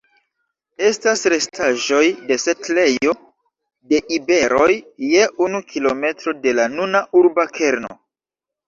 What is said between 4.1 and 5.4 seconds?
iberoj je